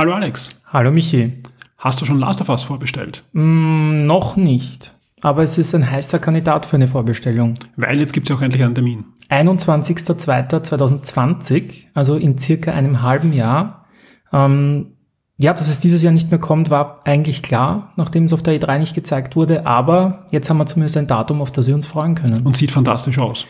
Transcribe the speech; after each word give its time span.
Hallo 0.00 0.14
Alex. 0.14 0.48
Hallo 0.72 0.90
Michi. 0.90 1.42
Hast 1.76 2.00
du 2.00 2.06
schon 2.06 2.18
Last 2.18 2.40
of 2.40 2.48
Us 2.48 2.62
vorbestellt? 2.62 3.22
Mm, 3.34 4.06
noch 4.06 4.34
nicht. 4.34 4.94
Aber 5.20 5.42
es 5.42 5.58
ist 5.58 5.74
ein 5.74 5.90
heißer 5.90 6.18
Kandidat 6.18 6.64
für 6.64 6.76
eine 6.76 6.88
Vorbestellung. 6.88 7.52
Weil 7.76 8.00
jetzt 8.00 8.14
gibt 8.14 8.24
es 8.24 8.30
ja 8.30 8.36
auch 8.36 8.40
endlich 8.40 8.64
einen 8.64 8.74
Termin. 8.74 9.04
21.02.2020, 9.28 11.88
also 11.92 12.16
in 12.16 12.38
circa 12.38 12.72
einem 12.72 13.02
halben 13.02 13.34
Jahr. 13.34 13.84
Ähm, 14.32 14.92
ja, 15.36 15.52
dass 15.52 15.68
es 15.68 15.80
dieses 15.80 16.02
Jahr 16.02 16.14
nicht 16.14 16.30
mehr 16.30 16.40
kommt, 16.40 16.70
war 16.70 17.02
eigentlich 17.04 17.42
klar, 17.42 17.92
nachdem 17.96 18.24
es 18.24 18.32
auf 18.32 18.42
der 18.42 18.58
E3 18.58 18.78
nicht 18.78 18.94
gezeigt 18.94 19.36
wurde. 19.36 19.66
Aber 19.66 20.24
jetzt 20.30 20.48
haben 20.48 20.56
wir 20.56 20.64
zumindest 20.64 20.96
ein 20.96 21.08
Datum, 21.08 21.42
auf 21.42 21.52
das 21.52 21.66
wir 21.66 21.74
uns 21.74 21.86
freuen 21.86 22.14
können. 22.14 22.46
Und 22.46 22.56
sieht 22.56 22.70
fantastisch 22.70 23.18
aus. 23.18 23.44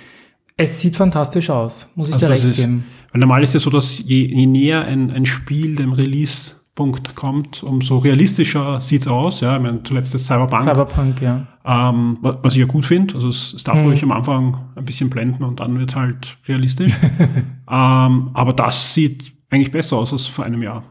Es 0.61 0.79
sieht 0.79 0.95
fantastisch 0.95 1.49
aus, 1.49 1.89
muss 1.95 2.11
ich 2.11 2.15
also 2.17 2.27
dir 2.27 2.33
recht 2.33 2.45
ist, 2.45 2.57
geben. 2.57 2.85
Weil 3.13 3.21
normal 3.21 3.43
ist 3.43 3.55
ja 3.55 3.61
so, 3.61 3.71
dass 3.71 3.99
je, 3.99 4.27
je 4.27 4.47
näher 4.47 4.85
ein, 4.85 5.11
ein 5.11 5.25
Spiel 5.25 5.75
dem 5.75 5.93
Release-Punkt 5.93 7.15
kommt, 7.15 7.63
umso 7.63 7.97
realistischer 7.97 8.81
sieht's 8.83 9.09
aus. 9.09 9.41
Ja, 9.41 9.57
ich 9.57 9.63
meine, 9.63 9.83
zuletzt 9.83 10.15
ist 10.15 10.27
Cyberpunk. 10.27 10.61
Cyberpunk, 10.61 11.23
ja. 11.23 11.47
Ähm, 11.65 12.19
was 12.21 12.53
ich 12.53 12.61
ja 12.61 12.67
gut 12.67 12.85
finde. 12.85 13.15
Also 13.15 13.29
es, 13.29 13.55
es 13.55 13.65
darf 13.65 13.79
mhm. 13.79 13.87
ruhig 13.87 14.03
am 14.03 14.13
Anfang 14.13 14.59
ein 14.77 14.85
bisschen 14.85 15.09
blenden 15.09 15.45
und 15.45 15.61
dann 15.61 15.79
wird's 15.79 15.97
halt 15.97 16.37
realistisch. 16.47 16.93
ähm, 17.71 18.31
aber 18.35 18.53
das 18.53 18.93
sieht 18.93 19.33
eigentlich 19.49 19.71
besser 19.71 19.97
aus 19.97 20.13
als 20.13 20.27
vor 20.27 20.45
einem 20.45 20.63
Jahr. 20.63 20.85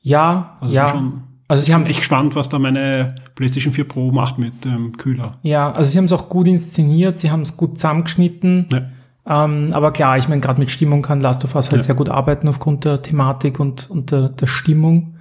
Ja, 0.00 0.56
also 0.60 0.74
ja. 0.74 0.88
Schon, 0.88 1.22
also 1.46 1.62
sie 1.62 1.72
haben 1.72 1.84
echt 1.84 1.98
gespannt, 1.98 2.34
was 2.34 2.48
da 2.48 2.58
meine 2.58 3.14
PlayStation 3.36 3.72
4 3.72 3.86
Pro 3.86 4.10
macht 4.10 4.38
mit 4.38 4.64
dem 4.64 4.72
ähm, 4.72 4.96
Kühler. 4.96 5.32
Ja, 5.42 5.70
also 5.70 5.90
sie 5.90 5.98
haben 5.98 6.06
es 6.06 6.12
auch 6.12 6.28
gut 6.28 6.48
inszeniert, 6.48 7.20
sie 7.20 7.30
haben 7.30 7.42
es 7.42 7.56
gut 7.56 7.78
zusammengeschnitten. 7.78 8.68
Ja. 8.72 8.82
Ähm, 9.26 9.70
aber 9.72 9.92
klar, 9.92 10.16
ich 10.16 10.28
meine, 10.28 10.40
gerade 10.40 10.58
mit 10.58 10.70
Stimmung 10.70 11.02
kann 11.02 11.20
Last 11.20 11.44
of 11.44 11.54
Us 11.54 11.70
halt 11.70 11.82
ja. 11.82 11.86
sehr 11.86 11.94
gut 11.94 12.08
arbeiten 12.08 12.48
aufgrund 12.48 12.84
der 12.84 13.02
Thematik 13.02 13.60
und, 13.60 13.88
und 13.90 14.10
der, 14.10 14.28
der 14.30 14.46
Stimmung. 14.46 15.16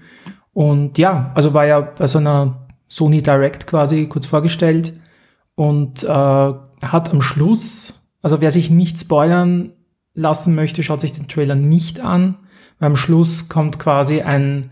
Und 0.53 0.97
ja, 0.97 1.31
also 1.35 1.53
war 1.53 1.65
ja 1.65 1.81
bei 1.81 2.07
so 2.07 2.17
einer 2.17 2.67
Sony 2.87 3.21
Direct 3.21 3.67
quasi 3.67 4.07
kurz 4.07 4.25
vorgestellt 4.25 4.93
und 5.55 6.03
äh, 6.03 6.07
hat 6.07 7.11
am 7.11 7.21
Schluss, 7.21 7.93
also 8.21 8.41
wer 8.41 8.51
sich 8.51 8.69
nicht 8.69 8.99
spoilern 8.99 9.73
lassen 10.13 10.55
möchte, 10.55 10.83
schaut 10.83 11.01
sich 11.01 11.13
den 11.13 11.27
Trailer 11.27 11.55
nicht 11.55 11.99
an. 11.99 12.35
Weil 12.79 12.87
am 12.87 12.95
Schluss 12.95 13.47
kommt 13.47 13.79
quasi 13.79 14.21
ein, 14.21 14.71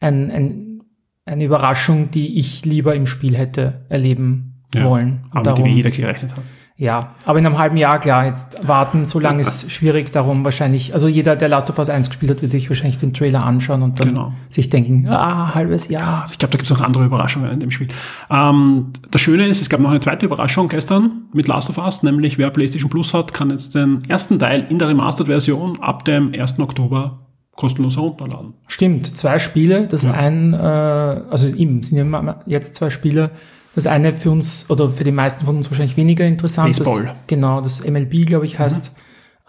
ein, 0.00 0.30
ein, 0.30 0.82
eine 1.26 1.44
Überraschung, 1.44 2.10
die 2.10 2.38
ich 2.38 2.64
lieber 2.64 2.94
im 2.94 3.06
Spiel 3.06 3.36
hätte 3.36 3.84
erleben 3.88 4.64
ja, 4.74 4.84
wollen. 4.84 5.24
Und 5.26 5.32
aber 5.32 5.42
darum, 5.42 5.64
die 5.66 5.72
jeder 5.72 5.90
gerechnet 5.90 6.32
hat. 6.32 6.42
Ja, 6.82 7.14
aber 7.26 7.38
in 7.38 7.46
einem 7.46 7.58
halben 7.58 7.76
Jahr, 7.76 8.00
klar, 8.00 8.26
jetzt 8.26 8.66
warten, 8.66 9.06
so 9.06 9.20
lange 9.20 9.40
ist 9.40 9.70
schwierig, 9.70 10.10
darum 10.10 10.44
wahrscheinlich, 10.44 10.92
also 10.94 11.06
jeder, 11.06 11.36
der 11.36 11.48
Last 11.48 11.70
of 11.70 11.78
Us 11.78 11.88
1 11.88 12.10
gespielt 12.10 12.32
hat, 12.32 12.42
wird 12.42 12.50
sich 12.50 12.68
wahrscheinlich 12.68 12.98
den 12.98 13.14
Trailer 13.14 13.44
anschauen 13.44 13.82
und 13.82 14.00
dann 14.00 14.08
genau. 14.08 14.32
sich 14.48 14.68
denken, 14.68 15.06
ah, 15.08 15.54
halbes 15.54 15.86
Jahr. 15.86 16.26
Ich 16.28 16.38
glaube, 16.38 16.50
da 16.50 16.58
gibt 16.58 16.68
es 16.68 16.76
auch 16.76 16.82
andere 16.82 17.04
Überraschungen 17.04 17.52
in 17.52 17.60
dem 17.60 17.70
Spiel. 17.70 17.86
Ähm, 18.28 18.86
das 19.12 19.20
Schöne 19.20 19.46
ist, 19.46 19.60
es 19.60 19.70
gab 19.70 19.78
noch 19.78 19.90
eine 19.90 20.00
zweite 20.00 20.26
Überraschung 20.26 20.68
gestern 20.68 21.28
mit 21.32 21.46
Last 21.46 21.70
of 21.70 21.78
Us, 21.78 22.02
nämlich 22.02 22.36
wer 22.36 22.50
PlayStation 22.50 22.90
Plus 22.90 23.14
hat, 23.14 23.32
kann 23.32 23.50
jetzt 23.50 23.76
den 23.76 24.02
ersten 24.08 24.40
Teil 24.40 24.66
in 24.68 24.80
der 24.80 24.88
Remastered-Version 24.88 25.80
ab 25.80 26.04
dem 26.04 26.34
1. 26.36 26.58
Oktober 26.58 27.20
kostenlos 27.54 27.94
herunterladen. 27.94 28.54
Stimmt, 28.66 29.16
zwei 29.16 29.38
Spiele, 29.38 29.86
das 29.86 30.02
ja. 30.02 30.14
ein, 30.14 30.52
äh, 30.52 30.56
also 30.56 31.46
ihm 31.46 31.84
sind 31.84 32.12
ja 32.12 32.42
jetzt 32.46 32.74
zwei 32.74 32.90
Spiele, 32.90 33.30
das 33.74 33.86
eine 33.86 34.14
für 34.14 34.30
uns 34.30 34.68
oder 34.70 34.90
für 34.90 35.04
die 35.04 35.12
meisten 35.12 35.44
von 35.46 35.56
uns 35.56 35.70
wahrscheinlich 35.70 35.96
weniger 35.96 36.24
interessant. 36.24 36.78
Baseball. 36.78 37.04
Das, 37.04 37.14
genau, 37.26 37.60
das 37.60 37.84
MLB, 37.84 38.26
glaube 38.26 38.46
ich, 38.46 38.58
heißt. 38.58 38.92
Mhm. 38.92 38.98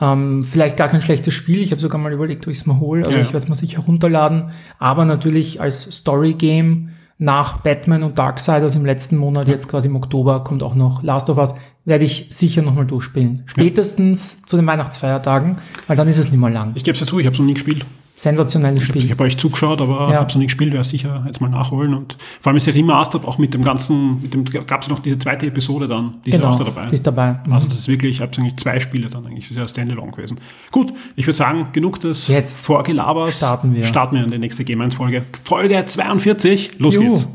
Ähm, 0.01 0.43
vielleicht 0.43 0.75
gar 0.75 0.87
kein 0.87 1.01
schlechtes 1.01 1.33
Spiel. 1.33 1.61
Ich 1.61 1.71
habe 1.71 1.79
sogar 1.79 1.99
mal 1.99 2.11
überlegt, 2.11 2.45
ob 2.45 2.51
ich 2.51 2.57
es 2.57 2.65
mal 2.65 2.79
hole. 2.79 3.05
Also 3.05 3.17
ja. 3.17 3.21
ich 3.21 3.29
werde 3.29 3.37
es 3.37 3.47
mal 3.47 3.55
sicher 3.55 3.79
herunterladen. 3.81 4.51
Aber 4.79 5.05
natürlich 5.05 5.61
als 5.61 5.83
Story-Game 5.83 6.89
nach 7.19 7.59
Batman 7.59 8.03
und 8.03 8.17
Darksiders 8.17 8.75
im 8.75 8.85
letzten 8.85 9.17
Monat, 9.17 9.47
ja. 9.47 9.53
jetzt 9.53 9.67
quasi 9.67 9.87
im 9.87 9.95
Oktober, 9.95 10.43
kommt 10.43 10.63
auch 10.63 10.75
noch 10.75 11.03
Last 11.03 11.29
of 11.29 11.37
Us, 11.37 11.53
werde 11.85 12.05
ich 12.05 12.27
sicher 12.31 12.63
nochmal 12.63 12.85
durchspielen. 12.85 13.43
Spätestens 13.45 14.39
ja. 14.41 14.47
zu 14.47 14.57
den 14.57 14.65
Weihnachtsfeiertagen, 14.65 15.57
weil 15.87 15.95
dann 15.95 16.07
ist 16.07 16.17
es 16.17 16.31
nicht 16.31 16.39
mehr 16.39 16.49
lang. 16.49 16.71
Ich 16.75 16.83
gebe 16.83 16.95
es 16.95 16.99
ja 16.99 17.05
zu, 17.05 17.19
ich 17.19 17.25
habe 17.25 17.33
es 17.33 17.39
noch 17.39 17.45
nie 17.45 17.53
gespielt 17.53 17.85
sensationelles 18.23 18.83
Spiel. 18.83 19.03
Ich 19.03 19.11
habe 19.11 19.23
hab 19.23 19.27
euch 19.27 19.37
zugeschaut, 19.37 19.81
aber 19.81 20.09
ja. 20.09 20.15
habe 20.15 20.27
es 20.27 20.35
noch 20.35 20.39
nicht 20.39 20.47
gespielt, 20.47 20.73
werde 20.73 20.83
sicher 20.83 21.23
jetzt 21.27 21.41
mal 21.41 21.49
nachholen. 21.49 21.93
Und 21.93 22.17
vor 22.41 22.49
allem 22.49 22.57
ist 22.57 22.65
ja 22.65 22.73
Remastered 22.73 23.25
auch 23.25 23.37
mit 23.37 23.53
dem 23.53 23.63
ganzen, 23.63 24.21
mit 24.21 24.33
dem 24.33 24.43
gab 24.45 24.81
es 24.81 24.89
noch 24.89 24.99
diese 24.99 25.17
zweite 25.17 25.45
Episode 25.45 25.87
dann, 25.87 26.15
die 26.25 26.31
genau, 26.31 26.49
ist 26.49 26.53
auch 26.55 26.59
da 26.59 26.63
dabei. 26.65 26.85
Die 26.87 26.93
ist 26.93 27.05
dabei. 27.05 27.39
Mhm. 27.45 27.53
Also 27.53 27.67
das 27.67 27.77
ist 27.77 27.87
wirklich, 27.87 28.15
ich 28.15 28.21
habe 28.21 28.31
eigentlich 28.37 28.55
zwei 28.57 28.79
Spiele 28.79 29.09
dann 29.09 29.25
eigentlich, 29.25 29.47
das 29.47 29.51
ist 29.51 29.57
ja 29.57 29.67
Standalone 29.67 30.11
gewesen. 30.11 30.39
Gut, 30.71 30.93
ich 31.15 31.27
würde 31.27 31.37
sagen, 31.37 31.67
genug 31.73 31.99
des 31.99 32.27
jetzt 32.27 32.65
Vorgelabers. 32.65 33.37
Starten 33.37 33.75
wir. 33.75 33.83
Starten 33.83 34.15
wir 34.15 34.23
in 34.23 34.31
die 34.31 34.39
nächste 34.39 34.63
Game 34.63 34.81
1 34.81 34.95
Folge. 34.95 35.23
Folge 35.43 35.83
42, 35.85 36.79
los 36.79 36.95
Juhu. 36.95 37.09
geht's. 37.09 37.27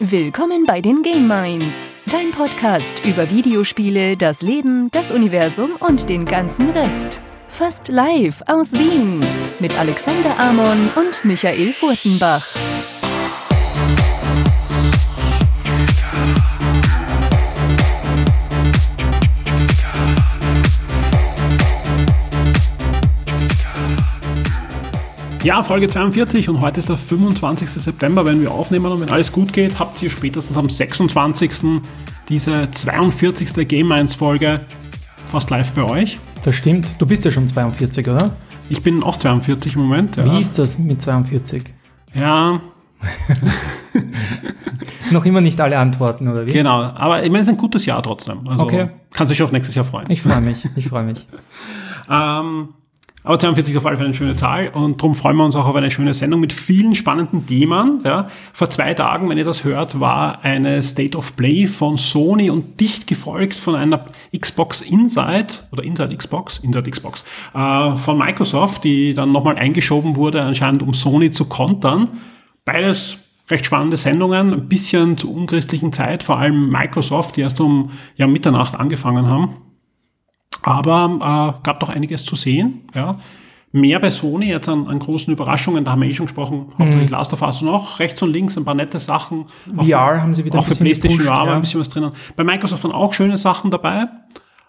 Willkommen 0.00 0.64
bei 0.66 0.80
den 0.80 1.02
Game 1.02 1.28
Minds, 1.28 1.92
dein 2.10 2.30
Podcast 2.32 3.06
über 3.06 3.30
Videospiele, 3.30 4.16
das 4.16 4.42
Leben, 4.42 4.90
das 4.90 5.10
Universum 5.10 5.70
und 5.80 6.08
den 6.08 6.26
ganzen 6.26 6.70
Rest. 6.70 7.22
Fast 7.56 7.86
live 7.86 8.42
aus 8.48 8.72
Wien 8.72 9.20
mit 9.60 9.78
Alexander 9.78 10.36
Amon 10.40 10.90
und 10.96 11.24
Michael 11.24 11.72
Furtenbach. 11.72 12.44
Ja, 25.44 25.62
Folge 25.62 25.86
42 25.86 26.48
und 26.48 26.60
heute 26.60 26.80
ist 26.80 26.88
der 26.88 26.96
25. 26.96 27.70
September, 27.70 28.24
wenn 28.24 28.40
wir 28.40 28.50
aufnehmen 28.50 28.86
und 28.86 29.00
wenn 29.00 29.10
alles 29.10 29.30
gut 29.30 29.52
geht, 29.52 29.78
habt 29.78 30.02
ihr 30.02 30.10
spätestens 30.10 30.56
am 30.56 30.68
26. 30.68 31.80
diese 32.28 32.68
42. 32.68 33.68
Game 33.68 33.92
1 33.92 34.16
Folge 34.16 34.66
fast 35.30 35.50
live 35.50 35.70
bei 35.70 35.84
euch. 35.84 36.18
Das 36.44 36.56
stimmt. 36.56 36.86
Du 36.98 37.06
bist 37.06 37.24
ja 37.24 37.30
schon 37.30 37.48
42, 37.48 38.06
oder? 38.06 38.36
Ich 38.68 38.82
bin 38.82 39.02
auch 39.02 39.16
42 39.16 39.76
im 39.76 39.80
Moment. 39.80 40.16
Ja. 40.16 40.26
Wie 40.26 40.38
ist 40.38 40.58
das 40.58 40.78
mit 40.78 41.00
42? 41.00 41.64
Ja. 42.12 42.60
Noch 45.10 45.24
immer 45.24 45.40
nicht 45.40 45.58
alle 45.58 45.78
Antworten, 45.78 46.28
oder 46.28 46.46
wie? 46.46 46.52
Genau, 46.52 46.82
aber 46.82 47.22
ich 47.22 47.30
meine, 47.30 47.40
es 47.40 47.48
ist 47.48 47.54
ein 47.54 47.58
gutes 47.58 47.86
Jahr 47.86 48.02
trotzdem. 48.02 48.46
Also 48.46 48.62
okay. 48.62 48.90
Kannst 49.14 49.30
dich 49.30 49.42
auf 49.42 49.52
nächstes 49.52 49.74
Jahr 49.74 49.86
freuen. 49.86 50.04
Ich 50.10 50.20
freue 50.20 50.42
mich, 50.42 50.62
ich 50.76 50.88
freue 50.88 51.04
mich. 51.04 51.26
ähm, 52.10 52.74
aber 53.24 53.38
42 53.38 53.74
ist 53.74 53.78
auf 53.78 53.86
alle 53.86 53.96
Fälle 53.96 54.08
eine 54.08 54.14
schöne 54.14 54.36
Zahl 54.36 54.68
und 54.68 55.00
darum 55.00 55.14
freuen 55.14 55.38
wir 55.38 55.46
uns 55.46 55.56
auch 55.56 55.64
auf 55.64 55.74
eine 55.74 55.90
schöne 55.90 56.12
Sendung 56.12 56.40
mit 56.40 56.52
vielen 56.52 56.94
spannenden 56.94 57.46
Themen. 57.46 58.02
Ja. 58.04 58.28
Vor 58.52 58.68
zwei 58.68 58.92
Tagen, 58.92 59.30
wenn 59.30 59.38
ihr 59.38 59.46
das 59.46 59.64
hört, 59.64 59.98
war 59.98 60.44
eine 60.44 60.82
State 60.82 61.16
of 61.16 61.34
Play 61.34 61.66
von 61.66 61.96
Sony 61.96 62.50
und 62.50 62.78
dicht 62.80 63.06
gefolgt 63.06 63.54
von 63.54 63.76
einer 63.76 64.04
Xbox 64.38 64.82
Inside 64.82 65.46
oder 65.72 65.82
Inside 65.82 66.14
Xbox, 66.14 66.58
Inside 66.58 66.90
Xbox, 66.90 67.24
äh, 67.54 67.96
von 67.96 68.18
Microsoft, 68.18 68.84
die 68.84 69.14
dann 69.14 69.32
nochmal 69.32 69.56
eingeschoben 69.56 70.16
wurde, 70.16 70.42
anscheinend 70.42 70.82
um 70.82 70.92
Sony 70.92 71.30
zu 71.30 71.46
kontern. 71.46 72.08
Beides 72.66 73.16
recht 73.50 73.64
spannende 73.64 73.96
Sendungen, 73.96 74.52
ein 74.52 74.68
bisschen 74.68 75.16
zu 75.16 75.32
unchristlichen 75.32 75.92
Zeit, 75.92 76.22
vor 76.22 76.38
allem 76.38 76.68
Microsoft, 76.68 77.36
die 77.36 77.40
erst 77.40 77.58
um 77.58 77.90
ja, 78.16 78.26
Mitternacht 78.26 78.74
angefangen 78.74 79.26
haben. 79.26 79.63
Aber 80.64 81.58
äh, 81.60 81.62
gab 81.62 81.80
doch 81.80 81.90
einiges 81.90 82.24
zu 82.24 82.36
sehen. 82.36 82.88
Ja. 82.94 83.18
Mehr 83.70 83.98
bei 83.98 84.10
Sony 84.10 84.46
jetzt 84.46 84.68
an, 84.68 84.86
an 84.86 84.98
großen 84.98 85.32
Überraschungen, 85.32 85.84
da 85.84 85.90
haben 85.90 86.02
wir 86.02 86.08
eh 86.08 86.14
schon 86.14 86.26
gesprochen, 86.26 86.66
hauptsächlich 86.78 87.10
mhm. 87.10 87.16
Last 87.16 87.32
of 87.32 87.42
Us 87.42 87.62
auch 87.64 87.98
rechts 87.98 88.22
und 88.22 88.32
links 88.32 88.56
ein 88.56 88.64
paar 88.64 88.76
nette 88.76 89.00
Sachen. 89.00 89.46
VR 89.76 90.00
auch, 90.00 90.22
haben 90.22 90.32
sie 90.32 90.44
wieder 90.44 90.58
Auch 90.60 90.64
für 90.64 90.76
PlayStation 90.76 91.18
gepusht, 91.18 91.36
VR 91.36 91.46
ja. 91.46 91.54
ein 91.54 91.60
bisschen 91.60 91.80
was 91.80 91.88
drinnen. 91.88 92.12
Bei 92.36 92.44
Microsoft 92.44 92.84
waren 92.84 92.92
auch 92.92 93.12
schöne 93.12 93.36
Sachen 93.36 93.72
dabei, 93.72 94.06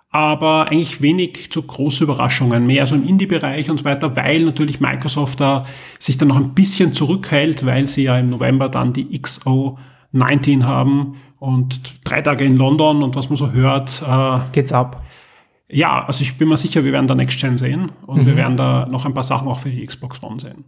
aber 0.09 0.71
eigentlich 0.71 1.01
wenig 1.03 1.51
zu 1.51 1.61
große 1.61 2.03
Überraschungen, 2.03 2.65
mehr 2.65 2.87
so 2.87 2.95
im 2.95 3.07
Indie-Bereich 3.07 3.69
und 3.69 3.77
so 3.77 3.85
weiter, 3.85 4.15
weil 4.15 4.43
natürlich 4.43 4.79
Microsoft 4.79 5.39
da 5.39 5.67
sich 5.99 6.17
dann 6.17 6.29
noch 6.29 6.37
ein 6.37 6.55
bisschen 6.55 6.93
zurückhält, 6.93 7.63
weil 7.63 7.87
sie 7.87 8.05
ja 8.05 8.17
im 8.17 8.31
November 8.31 8.69
dann 8.69 8.91
die 8.91 9.05
XO19 9.19 10.63
haben 10.63 11.17
und 11.37 11.93
drei 12.05 12.23
Tage 12.23 12.43
in 12.43 12.57
London 12.57 13.03
und 13.03 13.15
was 13.15 13.29
man 13.29 13.37
so 13.37 13.51
hört. 13.51 14.01
Äh, 14.01 14.39
Geht's 14.51 14.73
ab. 14.73 15.04
Ja, 15.67 16.05
also 16.05 16.21
ich 16.21 16.37
bin 16.37 16.47
mir 16.47 16.57
sicher, 16.57 16.83
wir 16.83 16.91
werden 16.91 17.07
da 17.07 17.15
Next 17.15 17.39
Gen 17.39 17.57
sehen 17.57 17.91
und 18.05 18.21
mhm. 18.21 18.25
wir 18.27 18.35
werden 18.35 18.57
da 18.57 18.85
noch 18.85 19.05
ein 19.05 19.13
paar 19.13 19.23
Sachen 19.23 19.47
auch 19.47 19.59
für 19.59 19.69
die 19.69 19.85
Xbox 19.85 20.21
One 20.21 20.39
sehen. 20.39 20.65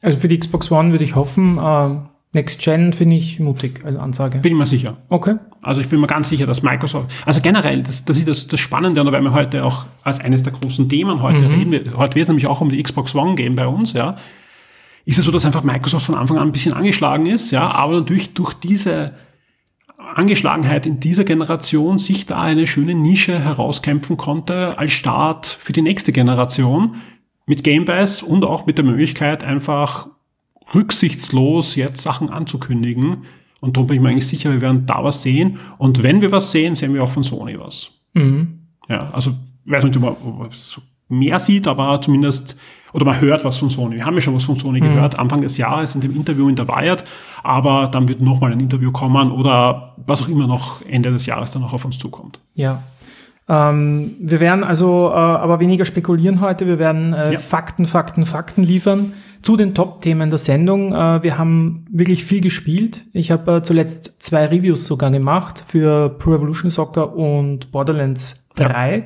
Also 0.00 0.18
für 0.18 0.28
die 0.28 0.38
Xbox 0.38 0.70
One 0.70 0.92
würde 0.92 1.04
ich 1.04 1.16
hoffen, 1.16 1.58
äh, 1.58 2.00
Next 2.32 2.60
Gen 2.60 2.92
finde 2.92 3.14
ich 3.14 3.40
mutig 3.40 3.80
als 3.84 3.96
Ansage. 3.96 4.38
Bin 4.38 4.52
ich 4.52 4.58
mir 4.58 4.66
sicher. 4.66 4.98
Okay. 5.08 5.36
Also 5.62 5.80
ich 5.80 5.88
bin 5.88 5.98
mir 5.98 6.06
ganz 6.06 6.28
sicher, 6.28 6.46
dass 6.46 6.62
Microsoft, 6.62 7.10
also 7.24 7.40
generell, 7.40 7.82
das, 7.82 8.04
das 8.04 8.18
ist 8.18 8.28
das, 8.28 8.46
das 8.46 8.60
Spannende, 8.60 9.00
und 9.00 9.06
da 9.06 9.12
werden 9.12 9.24
wir 9.24 9.32
heute 9.32 9.64
auch 9.64 9.86
als 10.04 10.20
eines 10.20 10.42
der 10.42 10.52
großen 10.52 10.88
Themen 10.88 11.22
heute 11.22 11.40
mhm. 11.40 11.70
reden. 11.70 11.96
Heute 11.96 12.14
wird 12.14 12.24
es 12.24 12.28
nämlich 12.28 12.46
auch 12.46 12.60
um 12.60 12.68
die 12.68 12.80
Xbox 12.82 13.14
One 13.14 13.34
gehen 13.34 13.54
bei 13.54 13.66
uns, 13.66 13.92
ja. 13.92 14.16
Ist 15.04 15.18
es 15.18 15.24
so, 15.24 15.32
dass 15.32 15.46
einfach 15.46 15.64
Microsoft 15.64 16.04
von 16.04 16.14
Anfang 16.14 16.36
an 16.36 16.48
ein 16.48 16.52
bisschen 16.52 16.74
angeschlagen 16.74 17.24
ist, 17.26 17.50
ja, 17.50 17.70
aber 17.70 17.94
natürlich 17.94 18.34
durch 18.34 18.52
diese 18.52 19.14
Angeschlagenheit 20.16 20.86
in 20.86 21.00
dieser 21.00 21.24
Generation 21.24 21.98
sich 21.98 22.26
da 22.26 22.40
eine 22.40 22.66
schöne 22.66 22.94
Nische 22.94 23.38
herauskämpfen 23.38 24.16
konnte 24.16 24.78
als 24.78 24.92
Start 24.92 25.46
für 25.46 25.72
die 25.72 25.82
nächste 25.82 26.12
Generation, 26.12 26.96
mit 27.46 27.64
Game 27.64 27.86
Pass 27.86 28.22
und 28.22 28.44
auch 28.44 28.66
mit 28.66 28.76
der 28.78 28.84
Möglichkeit, 28.84 29.42
einfach 29.42 30.08
rücksichtslos 30.74 31.76
jetzt 31.76 32.02
Sachen 32.02 32.28
anzukündigen. 32.28 33.24
Und 33.60 33.76
darum 33.76 33.86
bin 33.86 33.96
ich 33.96 34.02
mir 34.02 34.10
eigentlich 34.10 34.26
sicher, 34.26 34.52
wir 34.52 34.60
werden 34.60 34.86
da 34.86 35.02
was 35.02 35.22
sehen. 35.22 35.58
Und 35.78 36.02
wenn 36.02 36.20
wir 36.20 36.30
was 36.30 36.52
sehen, 36.52 36.76
sehen 36.76 36.94
wir 36.94 37.02
auch 37.02 37.10
von 37.10 37.22
Sony 37.22 37.58
was. 37.58 37.90
Mhm. 38.12 38.66
Ja, 38.88 39.10
also 39.10 39.32
ich 39.64 39.72
weiß 39.72 39.84
nicht, 39.84 39.96
ob 39.96 40.02
man 40.02 40.48
mehr 41.08 41.38
sieht, 41.38 41.66
aber 41.66 42.00
zumindest, 42.00 42.58
oder 42.92 43.04
man 43.04 43.20
hört 43.20 43.44
was 43.44 43.58
von 43.58 43.70
Sony. 43.70 43.96
Wir 43.96 44.04
haben 44.04 44.14
ja 44.14 44.20
schon 44.20 44.34
was 44.34 44.44
von 44.44 44.56
Sony 44.56 44.80
mhm. 44.80 44.94
gehört, 44.94 45.18
Anfang 45.18 45.40
des 45.40 45.56
Jahres 45.56 45.94
in 45.94 46.00
dem 46.00 46.14
Interview 46.14 46.48
in 46.48 46.56
der 46.56 46.68
Wired, 46.68 47.04
aber 47.42 47.88
dann 47.88 48.08
wird 48.08 48.20
nochmal 48.20 48.52
ein 48.52 48.60
Interview 48.60 48.92
kommen 48.92 49.30
oder 49.30 49.94
was 50.06 50.22
auch 50.22 50.28
immer 50.28 50.46
noch 50.46 50.82
Ende 50.82 51.10
des 51.10 51.26
Jahres 51.26 51.50
dann 51.50 51.62
noch 51.62 51.72
auf 51.72 51.84
uns 51.84 51.98
zukommt. 51.98 52.38
Ja, 52.54 52.82
ähm, 53.48 54.16
wir 54.20 54.40
werden 54.40 54.62
also 54.62 55.08
äh, 55.10 55.16
aber 55.16 55.58
weniger 55.60 55.84
spekulieren 55.84 56.40
heute. 56.40 56.66
Wir 56.66 56.78
werden 56.78 57.14
äh, 57.14 57.32
ja. 57.32 57.38
Fakten, 57.38 57.86
Fakten, 57.86 58.26
Fakten 58.26 58.62
liefern 58.62 59.14
zu 59.40 59.56
den 59.56 59.74
Top-Themen 59.74 60.28
der 60.28 60.38
Sendung. 60.38 60.92
Äh, 60.92 61.22
wir 61.22 61.38
haben 61.38 61.86
wirklich 61.90 62.24
viel 62.24 62.42
gespielt. 62.42 63.04
Ich 63.12 63.30
habe 63.30 63.56
äh, 63.56 63.62
zuletzt 63.62 64.22
zwei 64.22 64.46
Reviews 64.46 64.84
sogar 64.84 65.10
gemacht 65.10 65.64
für 65.66 66.10
Pro 66.10 66.34
Evolution 66.34 66.70
Soccer 66.70 67.16
und 67.16 67.72
Borderlands 67.72 68.46
3. 68.56 68.96
Ja. 68.96 69.04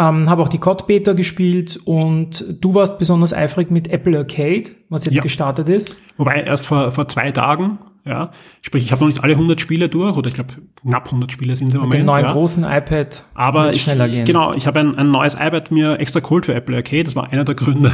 Ähm, 0.00 0.30
habe 0.30 0.42
auch 0.42 0.48
die 0.48 0.58
COD 0.58 0.86
Beta 0.86 1.12
gespielt 1.12 1.78
und 1.84 2.44
du 2.62 2.74
warst 2.74 2.98
besonders 2.98 3.34
eifrig 3.34 3.70
mit 3.70 3.88
Apple 3.88 4.16
Arcade, 4.16 4.70
was 4.88 5.04
jetzt 5.04 5.16
ja. 5.16 5.22
gestartet 5.22 5.68
ist. 5.68 5.96
Wobei 6.16 6.42
erst 6.42 6.66
vor, 6.66 6.90
vor 6.90 7.06
zwei 7.06 7.30
Tagen 7.32 7.78
ja, 8.04 8.30
sprich, 8.62 8.84
ich 8.84 8.92
habe 8.92 9.02
noch 9.02 9.08
nicht 9.08 9.22
alle 9.22 9.34
100 9.34 9.60
Spiele 9.60 9.88
durch, 9.88 10.16
oder 10.16 10.28
ich 10.28 10.34
glaube, 10.34 10.54
knapp 10.82 11.06
100 11.06 11.30
Spiele 11.30 11.54
sind 11.54 11.70
sie 11.70 11.76
im 11.76 11.82
Mit 11.82 11.90
Moment. 11.90 12.06
Mit 12.06 12.14
dem 12.14 12.14
neuen 12.14 12.24
ja. 12.26 12.32
großen 12.32 12.64
iPad 12.64 13.24
Aber 13.34 13.70
ich, 13.70 13.82
schneller 13.82 14.08
gehen. 14.08 14.24
Genau, 14.24 14.54
ich 14.54 14.66
habe 14.66 14.80
ein, 14.80 14.96
ein 14.96 15.10
neues 15.10 15.34
iPad 15.34 15.70
mir 15.70 15.98
extra 16.00 16.20
geholt 16.20 16.46
für 16.46 16.54
Apple 16.54 16.76
Arcade, 16.76 17.04
das 17.04 17.14
war 17.14 17.30
einer 17.30 17.44
der 17.44 17.54
Gründe. 17.54 17.92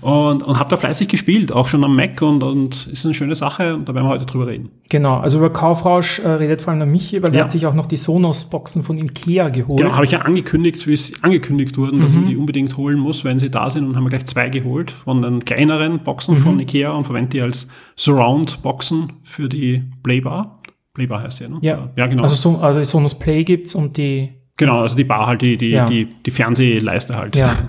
Und, 0.00 0.42
und 0.42 0.58
habe 0.58 0.70
da 0.70 0.76
fleißig 0.76 1.08
gespielt, 1.08 1.52
auch 1.52 1.68
schon 1.68 1.84
am 1.84 1.96
Mac 1.96 2.20
und, 2.22 2.42
und 2.42 2.86
ist 2.88 3.04
eine 3.04 3.14
schöne 3.14 3.34
Sache 3.34 3.74
und 3.74 3.88
da 3.88 3.94
werden 3.94 4.06
wir 4.06 4.10
heute 4.10 4.26
drüber 4.26 4.46
reden. 4.46 4.70
Genau, 4.88 5.18
also 5.18 5.38
über 5.38 5.50
Kaufrausch 5.50 6.18
äh, 6.20 6.28
redet 6.28 6.62
vor 6.62 6.70
allem 6.70 6.80
der 6.80 6.88
Michi, 6.88 7.22
weil 7.22 7.32
ja. 7.32 7.40
er 7.40 7.44
hat 7.44 7.50
sich 7.50 7.66
auch 7.66 7.74
noch 7.74 7.86
die 7.86 7.96
Sonos-Boxen 7.96 8.82
von 8.82 8.98
Ikea 8.98 9.48
geholt. 9.50 9.80
Genau, 9.80 9.94
habe 9.94 10.04
ich 10.04 10.12
ja 10.12 10.20
angekündigt, 10.20 10.86
wie 10.86 10.94
es 10.94 11.12
angekündigt 11.22 11.76
wurden, 11.76 12.00
dass 12.00 12.12
mhm. 12.12 12.22
ich 12.22 12.28
die 12.30 12.36
unbedingt 12.36 12.76
holen 12.76 12.98
muss, 12.98 13.24
wenn 13.24 13.38
sie 13.38 13.50
da 13.50 13.70
sind 13.70 13.86
und 13.86 13.96
haben 13.96 14.04
wir 14.04 14.10
gleich 14.10 14.26
zwei 14.26 14.48
geholt 14.48 14.90
von 14.90 15.22
den 15.22 15.44
kleineren 15.44 16.00
Boxen 16.04 16.34
mhm. 16.34 16.38
von 16.38 16.60
Ikea 16.60 16.90
und 16.90 17.04
verwende 17.04 17.30
die 17.30 17.42
als 17.42 17.68
Surround-Boxen 17.96 19.12
für 19.22 19.48
die 19.48 19.84
Playbar. 20.02 20.62
Playbar 20.94 21.22
heißt 21.22 21.40
ja, 21.40 21.48
ne? 21.48 21.58
Ja, 21.62 21.90
ja 21.96 22.06
genau. 22.06 22.22
Also, 22.22 22.34
so, 22.34 22.58
also 22.58 22.82
Sonos 22.82 23.18
Play 23.18 23.44
gibt's 23.44 23.74
und 23.74 23.96
die 23.96 24.38
Genau, 24.58 24.80
also 24.80 24.96
die 24.96 25.04
Bar 25.04 25.26
halt, 25.28 25.40
die, 25.40 25.56
die, 25.56 25.70
ja. 25.70 25.86
die, 25.86 26.06
die 26.26 26.30
Fernsehleiste 26.30 27.16
halt. 27.16 27.36
Ja. 27.36 27.54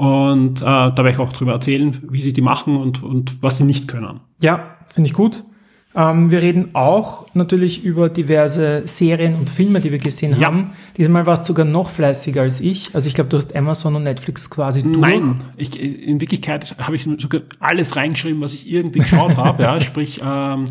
Und 0.00 0.62
äh, 0.62 0.64
da 0.64 0.96
werde 0.96 1.10
ich 1.10 1.18
auch 1.18 1.30
drüber 1.30 1.52
erzählen, 1.52 1.94
wie 2.08 2.22
sie 2.22 2.32
die 2.32 2.40
machen 2.40 2.74
und, 2.78 3.02
und 3.02 3.42
was 3.42 3.58
sie 3.58 3.64
nicht 3.64 3.86
können. 3.86 4.20
Ja, 4.40 4.78
finde 4.86 5.08
ich 5.08 5.12
gut. 5.12 5.44
Ähm, 5.94 6.30
wir 6.30 6.40
reden 6.40 6.70
auch 6.72 7.26
natürlich 7.34 7.84
über 7.84 8.08
diverse 8.08 8.80
Serien 8.86 9.34
und 9.34 9.50
Filme, 9.50 9.78
die 9.82 9.92
wir 9.92 9.98
gesehen 9.98 10.40
ja. 10.40 10.46
haben. 10.46 10.70
Diesmal 10.96 11.26
warst 11.26 11.42
du 11.42 11.48
sogar 11.48 11.66
noch 11.66 11.90
fleißiger 11.90 12.40
als 12.40 12.62
ich. 12.62 12.94
Also 12.94 13.08
ich 13.08 13.14
glaube, 13.14 13.28
du 13.28 13.36
hast 13.36 13.54
Amazon 13.54 13.94
und 13.94 14.04
Netflix 14.04 14.48
quasi 14.48 14.82
durch. 14.82 14.96
Nein, 14.96 15.42
ich, 15.58 15.78
in 15.78 16.18
Wirklichkeit 16.18 16.76
habe 16.78 16.96
ich 16.96 17.06
sogar 17.18 17.42
alles 17.58 17.94
reingeschrieben, 17.94 18.40
was 18.40 18.54
ich 18.54 18.72
irgendwie 18.72 19.00
geschaut 19.00 19.36
habe. 19.36 19.64
Ja, 19.64 19.80
sprich, 19.82 20.18
ähm, 20.24 20.64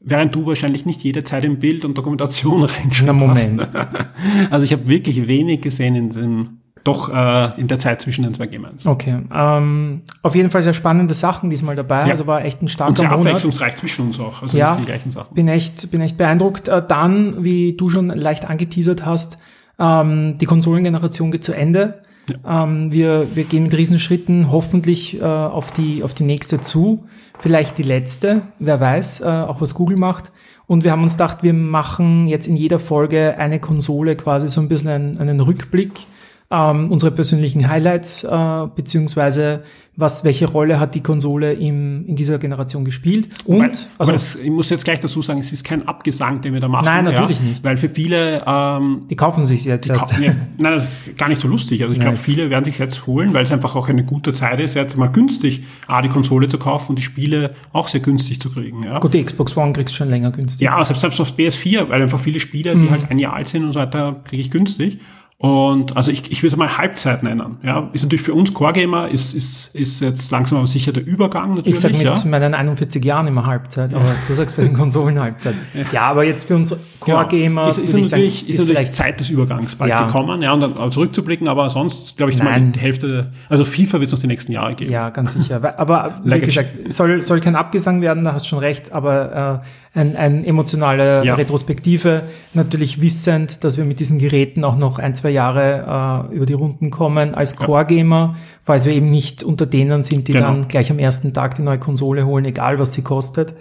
während 0.00 0.34
du 0.34 0.46
wahrscheinlich 0.46 0.86
nicht 0.86 1.02
jede 1.02 1.22
Zeit 1.22 1.44
im 1.44 1.58
Bild 1.58 1.84
und 1.84 1.98
Dokumentation 1.98 2.62
reingeschrieben 2.64 3.18
Na, 3.18 3.26
Moment. 3.26 3.60
hast. 3.74 4.08
Also 4.50 4.64
ich 4.64 4.72
habe 4.72 4.88
wirklich 4.88 5.26
wenig 5.26 5.60
gesehen 5.60 5.96
in 5.96 6.08
den 6.08 6.59
doch 6.84 7.08
äh, 7.08 7.60
in 7.60 7.68
der 7.68 7.78
Zeit 7.78 8.00
zwischen 8.00 8.22
den 8.22 8.32
zwei 8.34 8.46
Games. 8.46 8.86
Okay. 8.86 9.18
Ähm, 9.34 10.02
auf 10.22 10.34
jeden 10.34 10.50
Fall 10.50 10.62
sehr 10.62 10.74
spannende 10.74 11.14
Sachen 11.14 11.50
diesmal 11.50 11.76
dabei. 11.76 12.06
Ja. 12.06 12.12
Also 12.12 12.26
war 12.26 12.44
echt 12.44 12.62
ein 12.62 12.68
starker 12.68 12.90
Und 12.90 12.98
sehr 12.98 13.08
Monat. 13.08 13.26
abwechslungsreich 13.26 13.76
zwischen 13.76 14.06
uns 14.06 14.20
auch. 14.20 14.42
Also 14.42 14.56
ja, 14.56 14.76
die 14.76 14.84
gleichen 14.84 15.10
Sachen. 15.10 15.34
Bin 15.34 15.48
echt, 15.48 15.90
bin 15.90 16.00
echt 16.00 16.16
beeindruckt. 16.16 16.68
Äh, 16.68 16.82
dann, 16.86 17.44
wie 17.44 17.76
du 17.76 17.88
schon 17.90 18.08
leicht 18.08 18.48
angeteasert 18.48 19.04
hast, 19.04 19.38
ähm, 19.78 20.36
die 20.38 20.46
Konsolengeneration 20.46 21.30
geht 21.30 21.44
zu 21.44 21.52
Ende. 21.52 22.02
Ja. 22.44 22.64
Ähm, 22.64 22.92
wir, 22.92 23.26
wir 23.34 23.44
gehen 23.44 23.64
mit 23.64 23.74
Riesenschritten 23.76 24.50
hoffentlich 24.50 25.20
äh, 25.20 25.24
auf, 25.24 25.70
die, 25.72 26.02
auf 26.02 26.14
die 26.14 26.24
nächste 26.24 26.60
zu. 26.60 27.06
Vielleicht 27.38 27.78
die 27.78 27.82
letzte, 27.82 28.42
wer 28.58 28.80
weiß, 28.80 29.20
äh, 29.20 29.24
auch 29.24 29.60
was 29.60 29.74
Google 29.74 29.96
macht. 29.96 30.30
Und 30.66 30.84
wir 30.84 30.92
haben 30.92 31.02
uns 31.02 31.14
gedacht, 31.14 31.42
wir 31.42 31.52
machen 31.52 32.26
jetzt 32.26 32.46
in 32.46 32.54
jeder 32.54 32.78
Folge 32.78 33.36
eine 33.38 33.58
Konsole 33.58 34.14
quasi 34.14 34.48
so 34.48 34.60
ein 34.60 34.68
bisschen 34.68 34.90
einen, 34.90 35.18
einen 35.18 35.40
Rückblick 35.40 36.06
ähm, 36.50 36.90
unsere 36.90 37.12
persönlichen 37.12 37.68
Highlights, 37.68 38.24
äh, 38.24 38.66
beziehungsweise 38.74 39.62
was, 39.96 40.24
welche 40.24 40.48
Rolle 40.48 40.80
hat 40.80 40.94
die 40.94 41.02
Konsole 41.02 41.52
im, 41.52 42.06
in 42.06 42.16
dieser 42.16 42.38
Generation 42.38 42.84
gespielt. 42.84 43.28
Und, 43.44 43.60
weil, 43.60 43.72
also, 43.98 44.12
das, 44.12 44.36
ich 44.36 44.50
muss 44.50 44.70
jetzt 44.70 44.84
gleich 44.84 44.98
dazu 45.00 45.20
sagen, 45.20 45.40
es 45.40 45.52
ist 45.52 45.64
kein 45.64 45.86
Abgesang, 45.86 46.40
den 46.40 46.54
wir 46.54 46.60
da 46.60 46.68
machen. 46.68 46.86
Nein, 46.86 47.04
natürlich 47.04 47.38
ja, 47.38 47.44
nicht. 47.44 47.64
Weil 47.64 47.76
für 47.76 47.88
viele, 47.88 48.42
ähm, 48.46 49.02
die 49.10 49.16
kaufen 49.16 49.44
sich 49.44 49.64
jetzt 49.64 49.88
erst. 49.88 50.18
Ja, 50.18 50.32
nein, 50.58 50.72
das 50.72 51.06
ist 51.06 51.16
gar 51.16 51.28
nicht 51.28 51.40
so 51.40 51.48
lustig. 51.48 51.82
Also 51.82 51.92
ich 51.92 52.00
glaube, 52.00 52.16
viele 52.16 52.50
werden 52.50 52.64
sich 52.64 52.78
jetzt 52.78 53.06
holen, 53.06 53.34
weil 53.34 53.44
es 53.44 53.52
einfach 53.52 53.76
auch 53.76 53.88
eine 53.88 54.04
gute 54.04 54.32
Zeit 54.32 54.58
ist, 54.60 54.74
jetzt 54.74 54.96
mal 54.96 55.08
günstig 55.08 55.64
A, 55.86 56.00
die 56.02 56.08
Konsole 56.08 56.48
zu 56.48 56.58
kaufen 56.58 56.90
und 56.90 56.98
die 56.98 57.02
Spiele 57.02 57.54
auch 57.72 57.88
sehr 57.88 58.00
günstig 58.00 58.40
zu 58.40 58.50
kriegen. 58.50 58.82
Ja. 58.84 58.98
Gut, 58.98 59.14
die 59.14 59.22
Xbox 59.22 59.56
One 59.56 59.72
kriegst 59.72 59.94
du 59.94 59.98
schon 59.98 60.08
länger 60.08 60.30
günstig. 60.30 60.66
Ja, 60.66 60.82
selbst, 60.84 61.00
selbst 61.00 61.20
auf 61.20 61.32
PS4, 61.36 61.88
weil 61.90 62.02
einfach 62.02 62.18
viele 62.18 62.40
Spiele, 62.40 62.74
die 62.74 62.84
mhm. 62.84 62.90
halt 62.90 63.10
ein 63.10 63.18
Jahr 63.18 63.34
alt 63.34 63.48
sind 63.48 63.64
und 63.64 63.74
so 63.74 63.80
weiter, 63.80 64.20
kriege 64.24 64.40
ich 64.40 64.50
günstig. 64.50 64.98
Und 65.42 65.96
also 65.96 66.10
ich, 66.10 66.30
ich 66.30 66.42
würde 66.42 66.58
mal 66.58 66.76
Halbzeit 66.76 67.22
nennen. 67.22 67.56
Ja, 67.62 67.88
ist 67.94 68.02
natürlich 68.02 68.20
für 68.20 68.34
uns 68.34 68.52
Core-Gamer 68.52 69.10
ist, 69.10 69.32
ist, 69.32 69.74
ist 69.74 70.00
jetzt 70.00 70.30
langsam 70.30 70.58
aber 70.58 70.66
sicher 70.66 70.92
der 70.92 71.06
Übergang 71.06 71.54
natürlich. 71.54 71.76
Ich 71.76 71.80
sage 71.80 71.96
mit 71.96 72.04
ja. 72.04 72.24
meinen 72.26 72.52
41 72.52 73.02
Jahren 73.02 73.26
immer 73.26 73.46
Halbzeit, 73.46 73.94
aber 73.94 74.14
du 74.28 74.34
sagst 74.34 74.58
bei 74.58 74.64
den 74.64 74.74
Konsolen 74.74 75.18
Halbzeit. 75.18 75.54
Ja, 75.72 75.84
ja 75.92 76.02
aber 76.02 76.26
jetzt 76.26 76.44
für 76.44 76.56
uns 76.56 76.76
Core-Gamer 77.00 77.68
ist, 77.68 77.78
ist, 77.78 77.94
natürlich, 77.94 78.08
sagen, 78.10 78.22
ist, 78.22 78.42
ist 78.42 78.60
natürlich 78.60 78.92
Zeit 78.92 79.20
des 79.20 79.30
Übergangs 79.30 79.74
bald 79.76 79.90
ja. 79.90 80.04
gekommen, 80.04 80.42
ja, 80.42 80.52
und 80.52 80.60
dann 80.60 80.92
zurückzublicken, 80.92 81.48
aber 81.48 81.70
sonst 81.70 82.18
glaube 82.18 82.30
ich, 82.30 82.38
ist 82.38 82.44
mal 82.44 82.60
die 82.60 82.78
Hälfte, 82.78 83.32
also 83.48 83.64
FIFA 83.64 84.00
wird 84.00 84.08
es 84.08 84.12
noch 84.12 84.20
die 84.20 84.26
nächsten 84.26 84.52
Jahre 84.52 84.72
geben. 84.72 84.92
Ja, 84.92 85.08
ganz 85.08 85.32
sicher. 85.32 85.60
Aber 85.78 86.20
wie 86.24 86.38
gesagt, 86.38 86.92
soll, 86.92 87.22
soll 87.22 87.40
kein 87.40 87.56
Abgesang 87.56 88.02
werden, 88.02 88.24
da 88.24 88.34
hast 88.34 88.44
du 88.44 88.50
schon 88.50 88.58
recht, 88.58 88.92
aber 88.92 89.62
äh, 89.94 89.98
ein, 89.98 90.16
ein 90.16 90.44
emotionale 90.44 91.22
Retrospektive, 91.36 92.24
natürlich 92.54 93.00
wissend, 93.00 93.64
dass 93.64 93.78
wir 93.78 93.84
mit 93.84 93.98
diesen 94.00 94.18
Geräten 94.18 94.64
auch 94.64 94.76
noch 94.76 94.98
ein, 94.98 95.14
zwei 95.14 95.30
zwei 95.30 95.30
Jahre 95.30 96.28
äh, 96.30 96.34
über 96.34 96.46
die 96.46 96.52
Runden 96.52 96.90
kommen 96.90 97.34
als 97.34 97.56
Core-Gamer, 97.56 98.34
falls 98.62 98.84
wir 98.84 98.92
eben 98.92 99.10
nicht 99.10 99.42
unter 99.42 99.66
denen 99.66 100.02
sind, 100.02 100.28
die 100.28 100.32
genau. 100.32 100.46
dann 100.46 100.68
gleich 100.68 100.90
am 100.90 100.98
ersten 100.98 101.32
Tag 101.32 101.56
die 101.56 101.62
neue 101.62 101.78
Konsole 101.78 102.26
holen, 102.26 102.44
egal 102.44 102.78
was 102.78 102.92
sie 102.94 103.02
kostet. 103.02 103.54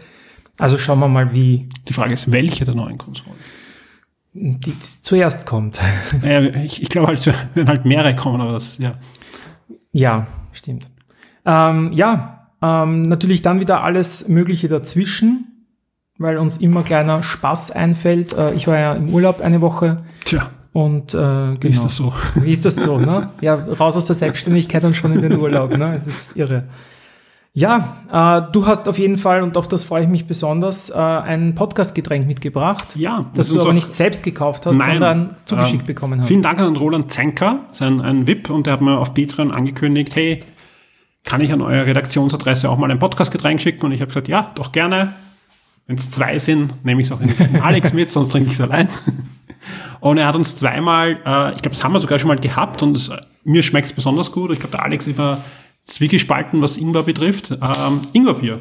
Also 0.59 0.77
schauen 0.77 0.99
wir 0.99 1.07
mal, 1.07 1.33
wie. 1.33 1.67
Die 1.87 1.93
Frage 1.93 2.13
ist, 2.13 2.31
welche 2.31 2.65
der 2.65 2.75
neuen 2.75 2.97
Konsolen? 2.97 3.35
Die 4.33 4.77
zuerst 4.79 5.47
kommt. 5.47 5.79
Ja, 6.23 6.41
ich, 6.41 6.81
ich 6.83 6.89
glaube 6.89 7.07
halt, 7.07 7.33
wenn 7.55 7.67
halt 7.67 7.85
mehrere 7.85 8.15
kommen, 8.15 8.41
aber 8.41 8.51
das, 8.51 8.77
ja. 8.77 8.95
Ja, 9.91 10.27
stimmt. 10.51 10.89
Ähm, 11.45 11.93
ja, 11.93 12.49
ähm, 12.61 13.03
natürlich 13.03 13.41
dann 13.41 13.59
wieder 13.59 13.83
alles 13.83 14.27
Mögliche 14.27 14.67
dazwischen, 14.67 15.65
weil 16.17 16.37
uns 16.37 16.57
immer 16.57 16.83
kleiner 16.83 17.23
Spaß 17.23 17.71
einfällt. 17.71 18.33
Äh, 18.33 18.53
ich 18.53 18.67
war 18.67 18.77
ja 18.77 18.93
im 18.93 19.09
Urlaub 19.13 19.41
eine 19.41 19.61
Woche. 19.61 20.03
Tja. 20.25 20.49
Und 20.73 21.13
äh, 21.13 21.17
genau. 21.17 21.57
Wie 21.61 21.69
ist 21.69 21.83
das 21.83 21.95
so? 21.95 22.13
Wie 22.35 22.51
ist 22.51 22.65
das 22.65 22.75
so, 22.75 22.99
ne? 22.99 23.29
Ja, 23.41 23.55
raus 23.55 23.97
aus 23.97 24.05
der 24.05 24.15
Selbstständigkeit 24.15 24.83
und 24.83 24.95
schon 24.95 25.11
in 25.13 25.21
den 25.21 25.37
Urlaub, 25.37 25.75
ne? 25.75 25.95
Es 25.97 26.05
ist 26.05 26.37
irre. 26.37 26.65
Ja, 27.59 27.97
äh, 28.09 28.51
du 28.53 28.65
hast 28.65 28.87
auf 28.87 28.97
jeden 28.97 29.17
Fall, 29.17 29.43
und 29.43 29.57
auf 29.57 29.67
das 29.67 29.83
freue 29.83 30.03
ich 30.03 30.07
mich 30.07 30.25
besonders, 30.25 30.89
äh, 30.89 30.95
ein 30.95 31.55
Podcast-Getränk 31.55 32.25
mitgebracht. 32.25 32.87
Ja. 32.95 33.25
Das, 33.33 33.49
du 33.49 33.59
aber 33.59 33.73
nicht 33.73 33.91
selbst 33.91 34.23
gekauft 34.23 34.65
hast, 34.65 34.77
nein, 34.77 34.91
sondern 34.91 35.35
zugeschickt 35.43 35.83
äh, 35.83 35.87
bekommen 35.87 36.21
hast. 36.21 36.27
Vielen 36.29 36.41
Dank 36.41 36.57
an 36.59 36.77
Roland 36.77 37.11
Zenker, 37.11 37.65
sein 37.71 37.99
ein 37.99 38.27
VIP, 38.27 38.49
und 38.49 38.65
der 38.65 38.73
hat 38.73 38.81
mir 38.81 38.97
auf 38.97 39.13
Patreon 39.13 39.51
angekündigt, 39.51 40.15
hey, 40.15 40.41
kann 41.25 41.41
ich 41.41 41.51
an 41.51 41.61
eure 41.61 41.85
Redaktionsadresse 41.85 42.69
auch 42.69 42.77
mal 42.77 42.89
ein 42.89 42.99
Podcast-Getränk 42.99 43.59
schicken? 43.59 43.85
Und 43.85 43.91
ich 43.91 43.99
habe 43.99 44.07
gesagt, 44.07 44.29
ja, 44.29 44.51
doch 44.55 44.71
gerne. 44.71 45.15
Wenn 45.85 45.97
es 45.97 46.11
zwei 46.11 46.39
sind, 46.39 46.85
nehme 46.85 47.01
ich 47.01 47.07
es 47.07 47.11
auch 47.11 47.19
in 47.19 47.61
Alex 47.61 47.91
mit, 47.93 48.09
sonst 48.09 48.29
trinke 48.29 48.47
ich 48.47 48.53
es 48.53 48.61
allein. 48.61 48.87
Und 49.99 50.17
er 50.17 50.27
hat 50.27 50.35
uns 50.37 50.55
zweimal, 50.55 51.17
äh, 51.25 51.55
ich 51.55 51.61
glaube, 51.61 51.71
das 51.71 51.83
haben 51.83 51.91
wir 51.91 51.99
sogar 51.99 52.19
schon 52.19 52.29
mal 52.29 52.37
gehabt 52.37 52.81
und 52.83 52.95
es, 52.95 53.11
mir 53.43 53.63
schmeckt 53.63 53.87
es 53.87 53.93
besonders 53.93 54.31
gut. 54.31 54.51
Ich 54.51 54.59
glaube, 54.59 54.77
der 54.77 54.85
Alex 54.85 55.07
ist 55.07 55.17
immer 55.17 55.39
zwiegespalten, 55.89 56.61
was 56.61 56.77
Ingwer 56.77 57.03
betrifft. 57.03 57.51
Ähm, 57.51 58.01
Ingwerbier. 58.13 58.59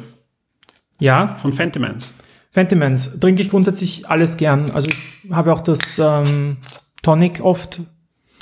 Ja. 0.99 1.35
Von 1.35 1.53
Fentimans. 1.53 2.13
Fentimans 2.51 3.19
trinke 3.19 3.41
ich 3.41 3.49
grundsätzlich 3.49 4.09
alles 4.09 4.37
gern. 4.37 4.71
Also 4.71 4.89
ich 4.89 5.31
habe 5.31 5.53
auch 5.53 5.61
das 5.61 5.99
ähm, 5.99 6.57
Tonic 7.01 7.41
oft. 7.41 7.81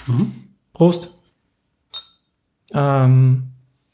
Mhm. 0.08 0.32
Prost. 0.74 1.14
Ähm, 2.72 3.52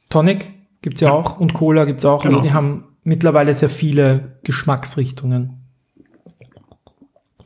Tonic 0.09 0.49
gibt's 0.81 1.01
ja, 1.01 1.09
ja, 1.09 1.13
auch 1.13 1.39
und 1.39 1.53
Cola 1.53 1.85
gibt's 1.85 2.05
auch. 2.05 2.23
Also 2.23 2.27
genau. 2.27 2.37
Also 2.37 2.49
die 2.49 2.53
haben 2.53 2.83
mittlerweile 3.03 3.53
sehr 3.53 3.69
viele 3.69 4.39
Geschmacksrichtungen. 4.43 5.61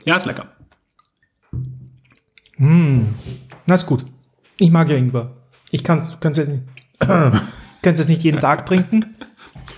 Ja, 0.04 0.16
ist 0.16 0.26
lecker. 0.26 0.48
Mm. 2.56 3.02
Na 3.66 3.74
ist 3.74 3.86
gut. 3.86 4.04
Ich 4.58 4.70
mag 4.70 4.88
ja 4.88 4.96
Ingwer. 4.96 5.36
Ich 5.70 5.84
kann 5.84 5.98
es 5.98 6.18
jetzt 6.22 6.48
nicht. 6.48 6.62
Könnt 7.82 7.98
es 7.98 8.08
nicht 8.08 8.22
jeden 8.22 8.40
Tag 8.40 8.66
trinken. 8.66 9.14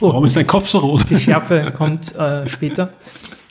Oh, 0.01 0.09
Warum 0.09 0.25
ist 0.25 0.37
dein 0.37 0.47
Kopf 0.47 0.69
so 0.69 0.79
rot? 0.79 1.11
Die 1.11 1.19
Schärfe 1.19 1.73
kommt 1.77 2.15
äh, 2.17 2.49
später. 2.49 2.93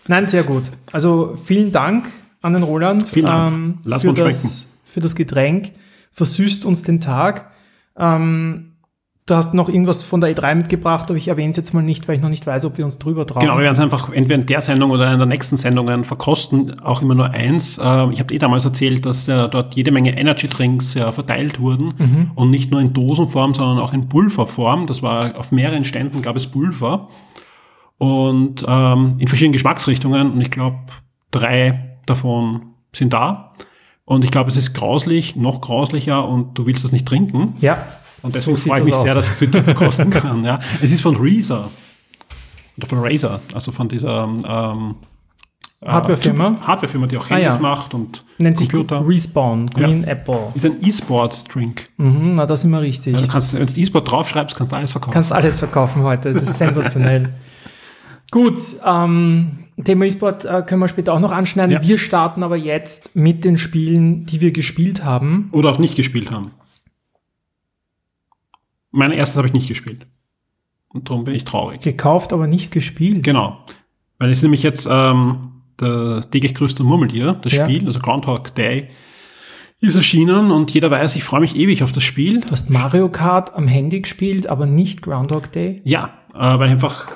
Nein, 0.07 0.25
sehr 0.25 0.43
gut. 0.43 0.71
Also 0.91 1.37
vielen 1.45 1.71
Dank 1.71 2.09
an 2.41 2.53
den 2.53 2.63
Roland 2.63 3.07
vielen 3.09 3.27
Dank. 3.27 3.53
Ähm, 3.53 3.77
Lass 3.83 4.01
für, 4.01 4.13
das, 4.13 4.67
für 4.83 5.01
das 5.01 5.15
Getränk. 5.15 5.71
Versüßt 6.13 6.65
uns 6.65 6.81
den 6.81 6.99
Tag. 6.99 7.51
Ähm, 7.95 8.71
Du 9.29 9.35
hast 9.35 9.53
noch 9.53 9.69
irgendwas 9.69 10.01
von 10.01 10.21
der 10.21 10.35
E3 10.35 10.55
mitgebracht, 10.55 11.05
aber 11.09 11.17
ich 11.17 11.27
erwähne 11.27 11.51
es 11.51 11.57
jetzt 11.57 11.73
mal 11.73 11.83
nicht, 11.83 12.07
weil 12.07 12.15
ich 12.15 12.21
noch 12.21 12.29
nicht 12.29 12.47
weiß, 12.47 12.65
ob 12.65 12.79
wir 12.79 12.85
uns 12.85 12.97
drüber 12.97 13.27
trauen. 13.27 13.41
Genau, 13.41 13.57
wir 13.57 13.63
werden 13.63 13.73
es 13.73 13.79
einfach 13.79 14.11
entweder 14.11 14.39
in 14.39 14.47
der 14.47 14.61
Sendung 14.61 14.89
oder 14.89 15.11
in 15.11 15.19
der 15.19 15.27
nächsten 15.27 15.55
Sendung 15.55 16.03
verkosten, 16.03 16.79
auch 16.79 17.03
immer 17.03 17.13
nur 17.13 17.29
eins. 17.29 17.79
Ähm, 17.83 18.11
ich 18.11 18.19
habe 18.19 18.33
eh 18.33 18.39
damals 18.39 18.65
erzählt, 18.65 19.05
dass 19.05 19.25
dort 19.25 19.75
jede 19.75 19.91
Menge 19.91 20.17
Energy 20.17 20.47
Drinks 20.47 20.93
verteilt 20.93 21.59
wurden 21.59 21.93
mhm. 21.97 22.31
und 22.33 22.49
nicht 22.49 22.71
nur 22.71 22.81
in 22.81 22.91
Dosenform, 22.93 23.53
sondern 23.53 23.77
auch 23.77 23.93
in 23.93 24.09
Pulverform. 24.09 24.87
Das 24.87 25.03
war 25.03 25.37
auf 25.37 25.51
mehreren 25.51 25.85
Ständen 25.85 26.23
gab 26.23 26.35
es 26.35 26.47
Pulver 26.47 27.07
und 27.99 28.65
ähm, 28.67 29.15
in 29.19 29.27
verschiedenen 29.27 29.53
Geschmacksrichtungen 29.53 30.31
und 30.31 30.41
ich 30.41 30.49
glaube, 30.49 30.79
drei 31.29 31.97
davon 32.07 32.73
sind 32.93 33.13
da. 33.13 33.53
Und 34.05 34.23
ich 34.23 34.31
glaube, 34.31 34.49
es 34.49 34.57
ist 34.57 34.73
grauslich, 34.73 35.35
noch 35.35 35.61
grauslicher 35.61 36.27
und 36.27 36.57
du 36.57 36.65
willst 36.65 36.83
das 36.83 36.91
nicht 36.91 37.07
trinken. 37.07 37.53
Ja. 37.61 37.77
Und 38.21 38.35
deswegen 38.35 38.57
so 38.57 38.69
freue 38.69 38.81
ich 38.81 38.85
mich 38.85 38.95
aus. 38.95 39.03
sehr, 39.03 39.13
dass 39.13 39.31
es 39.31 39.37
Twitter 39.37 39.63
verkosten 39.63 40.09
kann. 40.09 40.43
Ja. 40.43 40.59
Es 40.81 40.91
ist 40.91 41.01
von 41.01 41.15
Razer. 41.17 41.69
Oder 42.77 42.87
von 42.87 42.99
Razer, 42.99 43.41
also 43.53 43.71
von 43.71 43.87
dieser 43.87 44.23
ähm, 44.23 44.95
äh, 45.81 45.87
Hardwarefirma. 45.87 46.59
Hardwarefirma, 46.61 47.07
die 47.07 47.17
auch 47.17 47.29
Handys 47.29 47.55
ah, 47.55 47.57
ja. 47.57 47.61
macht 47.61 47.93
und 47.93 48.23
Nennt 48.37 48.57
Computer. 48.57 48.99
sich 48.99 49.07
Respawn, 49.07 49.67
Green 49.67 50.03
ja. 50.03 50.09
Apple. 50.09 50.49
Ist 50.53 50.65
ein 50.65 50.77
E-Sport-Drink. 50.81 51.89
Mhm, 51.97 52.35
na, 52.35 52.45
das 52.45 52.59
ist 52.59 52.65
immer 52.65 52.81
richtig. 52.81 53.15
Ja, 53.15 53.21
du 53.21 53.27
kannst, 53.27 53.53
wenn 53.53 53.65
du 53.65 53.73
E-Sport 53.73 54.11
draufschreibst, 54.11 54.57
kannst 54.57 54.73
du 54.73 54.75
alles 54.75 54.91
verkaufen. 54.91 55.13
Kannst 55.13 55.31
alles 55.31 55.59
verkaufen 55.59 56.03
heute, 56.03 56.33
das 56.33 56.43
ist 56.43 56.57
sensationell. 56.57 57.33
Gut, 58.31 58.59
ähm, 58.85 59.65
Thema 59.83 60.05
E-Sport 60.05 60.45
äh, 60.45 60.63
können 60.65 60.81
wir 60.81 60.87
später 60.89 61.13
auch 61.13 61.19
noch 61.19 61.31
anschneiden. 61.31 61.79
Wir 61.81 61.97
starten 61.97 62.43
aber 62.43 62.57
jetzt 62.57 63.15
mit 63.15 63.45
den 63.45 63.57
Spielen, 63.57 64.25
die 64.25 64.41
wir 64.41 64.51
gespielt 64.51 65.05
haben. 65.05 65.49
Oder 65.53 65.71
auch 65.71 65.79
nicht 65.79 65.95
gespielt 65.95 66.31
haben. 66.31 66.51
Mein 68.91 69.11
erstes 69.11 69.37
habe 69.37 69.47
ich 69.47 69.53
nicht 69.53 69.67
gespielt. 69.67 70.07
Und 70.89 71.09
darum 71.09 71.23
bin 71.23 71.35
ich 71.35 71.43
traurig. 71.43 71.81
Gekauft, 71.81 72.33
aber 72.33 72.47
nicht 72.47 72.71
gespielt. 72.71 73.23
Genau. 73.23 73.59
Weil 74.17 74.31
es 74.31 74.39
ist 74.39 74.43
nämlich 74.43 74.63
jetzt 74.63 74.87
ähm, 74.89 75.61
der 75.79 76.21
täglich 76.29 76.55
größte 76.55 76.83
Murmeltier, 76.83 77.33
das 77.33 77.53
ja. 77.53 77.63
Spiel, 77.63 77.85
also 77.85 77.99
Groundhog 77.99 78.53
Day, 78.55 78.89
ist 79.81 79.95
erschienen 79.95 80.51
und 80.51 80.71
jeder 80.71 80.91
weiß, 80.91 81.15
ich 81.15 81.23
freue 81.23 81.39
mich 81.39 81.55
ewig 81.55 81.83
auf 81.83 81.91
das 81.91 82.03
Spiel. 82.03 82.41
Du 82.41 82.51
hast 82.51 82.69
Mario 82.69 83.07
Kart 83.09 83.55
am 83.55 83.67
Handy 83.67 84.01
gespielt, 84.01 84.47
aber 84.47 84.65
nicht 84.65 85.01
Groundhog 85.01 85.51
Day? 85.51 85.81
Ja, 85.85 86.09
äh, 86.33 86.59
weil 86.59 86.65
ich 86.65 86.71
einfach 86.71 87.07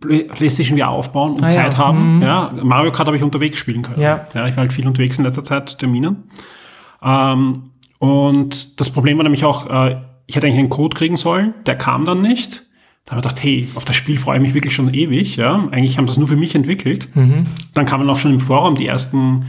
PlayStation 0.00 0.76
wieder 0.76 0.88
aufbauen 0.88 1.32
und 1.32 1.44
ah, 1.44 1.50
Zeit 1.50 1.74
ja. 1.74 1.78
haben. 1.78 2.16
Mhm. 2.16 2.22
Ja, 2.22 2.52
Mario 2.62 2.90
Kart 2.90 3.06
habe 3.06 3.16
ich 3.16 3.22
unterwegs 3.22 3.58
spielen 3.58 3.82
können. 3.82 4.00
Ja. 4.00 4.26
ja. 4.34 4.48
Ich 4.48 4.56
war 4.56 4.62
halt 4.62 4.72
viel 4.72 4.86
unterwegs 4.86 5.18
in 5.18 5.24
letzter 5.24 5.44
Zeit, 5.44 5.78
Terminen. 5.78 6.24
Ähm, 7.02 7.70
und 7.98 8.80
das 8.80 8.90
Problem 8.90 9.16
war 9.18 9.22
nämlich 9.22 9.44
auch, 9.44 9.66
äh, 9.66 9.96
ich 10.32 10.36
hätte 10.36 10.46
eigentlich 10.46 10.60
einen 10.60 10.70
Code 10.70 10.96
kriegen 10.96 11.18
sollen, 11.18 11.52
der 11.66 11.76
kam 11.76 12.06
dann 12.06 12.22
nicht. 12.22 12.62
Da 13.04 13.10
habe 13.10 13.20
ich 13.20 13.22
gedacht, 13.24 13.44
hey, 13.44 13.68
auf 13.74 13.84
das 13.84 13.96
Spiel 13.96 14.16
freue 14.16 14.38
ich 14.38 14.42
mich 14.42 14.54
wirklich 14.54 14.74
schon 14.74 14.94
ewig. 14.94 15.36
Ja? 15.36 15.68
Eigentlich 15.70 15.98
haben 15.98 16.06
das 16.06 16.16
nur 16.16 16.26
für 16.26 16.36
mich 16.36 16.54
entwickelt. 16.54 17.14
Mhm. 17.14 17.44
Dann 17.74 17.84
kamen 17.84 18.08
auch 18.08 18.16
schon 18.16 18.32
im 18.32 18.40
Forum 18.40 18.74
die 18.74 18.86
ersten 18.86 19.44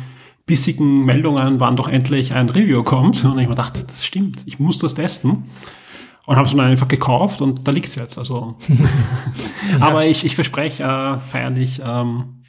bissigen 0.46 1.06
Meldungen, 1.06 1.62
wann 1.62 1.78
doch 1.78 1.88
endlich 1.88 2.34
ein 2.34 2.50
Review 2.50 2.84
kommt. 2.84 3.24
Und 3.24 3.40
ich 3.40 3.48
mir 3.48 3.56
gedacht, 3.56 3.82
das 3.90 4.06
stimmt, 4.06 4.44
ich 4.46 4.60
muss 4.60 4.78
das 4.78 4.94
testen. 4.94 5.46
Und 6.26 6.36
habe 6.36 6.48
es 6.48 6.54
mir 6.54 6.64
dann 6.64 6.72
einfach 6.72 6.90
gekauft 6.90 7.42
und 7.42 7.66
da 7.66 7.72
liegt 7.72 7.88
es 7.88 7.96
jetzt. 7.96 8.18
Also. 8.18 8.58
ja. 8.68 9.80
Aber 9.80 10.06
ich, 10.06 10.26
ich 10.26 10.36
verspreche 10.36 10.84
äh, 10.84 11.30
feierlich, 11.30 11.82
ähm, 11.82 12.43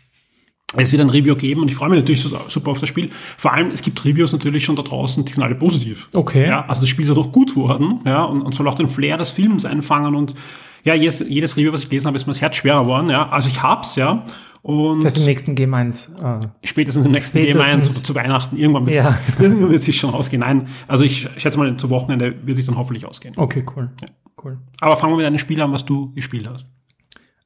es 0.76 0.92
wird 0.92 1.00
ein 1.00 1.10
Review 1.10 1.36
geben 1.36 1.62
und 1.62 1.68
ich 1.68 1.76
freue 1.76 1.88
mich 1.90 2.00
natürlich 2.00 2.22
super 2.22 2.70
auf 2.70 2.80
das 2.80 2.88
Spiel. 2.88 3.10
Vor 3.36 3.52
allem, 3.52 3.70
es 3.70 3.82
gibt 3.82 4.04
Reviews 4.04 4.32
natürlich 4.32 4.64
schon 4.64 4.76
da 4.76 4.82
draußen, 4.82 5.24
die 5.24 5.32
sind 5.32 5.42
alle 5.42 5.54
positiv. 5.54 6.08
Okay. 6.14 6.46
Ja, 6.46 6.64
also 6.66 6.82
das 6.82 6.88
Spiel 6.88 7.04
ist 7.04 7.10
ja 7.10 7.14
doch 7.14 7.32
gut 7.32 7.56
worden, 7.56 8.00
ja, 8.04 8.24
und, 8.24 8.42
und 8.42 8.54
soll 8.54 8.68
auch 8.68 8.74
den 8.74 8.88
Flair 8.88 9.16
des 9.16 9.30
Films 9.30 9.64
einfangen 9.64 10.14
und 10.14 10.34
ja, 10.84 10.94
jedes, 10.94 11.20
jedes 11.20 11.56
Review, 11.56 11.72
was 11.72 11.82
ich 11.82 11.88
gelesen 11.88 12.08
habe, 12.08 12.16
ist 12.16 12.26
mir 12.26 12.32
das 12.32 12.42
Herz 12.42 12.56
schwerer 12.56 12.82
geworden, 12.82 13.08
ja. 13.08 13.28
Also 13.30 13.48
ich 13.48 13.62
hab's, 13.62 13.96
ja. 13.96 14.24
Und 14.64 15.04
das 15.04 15.12
ist 15.12 15.18
im 15.18 15.26
nächsten 15.26 15.54
Game 15.54 15.74
1. 15.74 16.14
Äh, 16.22 16.40
spätestens 16.62 17.04
im 17.04 17.12
nächsten 17.12 17.38
spätestens. 17.38 17.66
Game 17.66 17.74
1 17.74 17.96
oder 17.96 18.04
zu 18.04 18.14
Weihnachten. 18.14 18.56
Irgendwann 18.56 18.86
wird, 18.86 18.96
ja. 18.96 19.18
es 19.74 19.84
sich 19.84 19.98
schon 19.98 20.14
ausgehen. 20.14 20.40
Nein, 20.40 20.68
also 20.88 21.04
ich 21.04 21.28
schätze 21.36 21.58
mal, 21.58 21.76
zu 21.76 21.90
Wochenende 21.90 22.34
wird 22.46 22.58
es 22.58 22.64
dann 22.64 22.76
hoffentlich 22.76 23.04
ausgehen. 23.04 23.34
Okay, 23.36 23.62
cool. 23.76 23.90
Ja. 24.00 24.08
cool. 24.42 24.58
Aber 24.80 24.96
fangen 24.96 25.12
wir 25.12 25.16
mit 25.18 25.26
einem 25.26 25.36
Spiel 25.36 25.60
an, 25.60 25.70
was 25.72 25.84
du 25.84 26.12
gespielt 26.14 26.48
hast. 26.48 26.70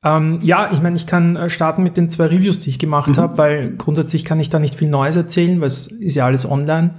Ähm, 0.05 0.38
ja, 0.43 0.71
ich 0.73 0.81
meine, 0.81 0.97
ich 0.97 1.07
kann 1.07 1.37
äh, 1.37 1.50
starten 1.50 1.83
mit 1.83 1.97
den 1.97 2.09
zwei 2.09 2.26
Reviews, 2.26 2.61
die 2.61 2.71
ich 2.71 2.78
gemacht 2.78 3.11
mhm. 3.11 3.17
habe, 3.17 3.38
weil 3.38 3.76
grundsätzlich 3.76 4.25
kann 4.25 4.38
ich 4.38 4.49
da 4.50 4.59
nicht 4.59 4.76
viel 4.76 4.88
Neues 4.88 5.17
erzählen, 5.17 5.61
weil 5.61 5.67
es 5.67 5.88
ist 5.88 6.14
ja 6.14 6.26
alles 6.26 6.49
online. 6.49 6.95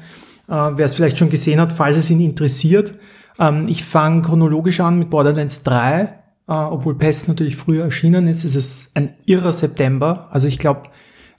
Äh, 0.48 0.53
Wer 0.53 0.86
es 0.86 0.96
vielleicht 0.96 1.18
schon 1.18 1.29
gesehen 1.29 1.60
hat, 1.62 1.72
falls 1.72 1.98
es 1.98 2.10
ihn 2.10 2.20
interessiert. 2.20 2.94
Ähm, 3.39 3.65
ich 3.68 3.86
fange 3.86 4.22
chronologisch 4.22 4.82
an 4.82 5.00
mit 5.00 5.10
Borderlands 5.10 5.63
3, 5.63 6.01
äh, 6.01 6.08
obwohl 6.48 6.98
Pest 6.98 7.29
natürlich 7.29 7.56
früher 7.56 7.86
erschienen 7.86 8.27
ist. 8.27 8.44
Es 8.44 8.56
ist 8.56 8.96
ein 8.98 9.13
irrer 9.25 9.53
September. 9.53 10.27
Also 10.32 10.50
ich 10.50 10.60
glaube, 10.60 10.84